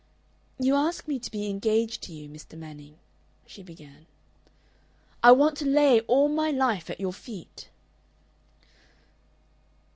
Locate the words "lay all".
5.65-6.27